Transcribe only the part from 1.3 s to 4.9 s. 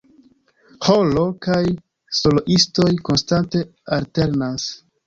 kaj soloistoj konstante alternas.